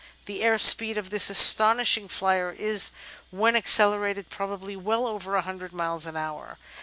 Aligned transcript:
The 0.25 0.41
air 0.41 0.57
speed 0.57 0.97
of 0.97 1.11
this 1.11 1.29
astonishing 1.29 2.07
flyer 2.07 2.49
is, 2.49 2.89
when 3.29 3.55
accelerated, 3.55 4.31
probably 4.31 4.75
well 4.75 5.05
over 5.05 5.33
100 5.35 5.73
miles 5.73 6.07
an 6.07 6.17
hour. 6.17 6.57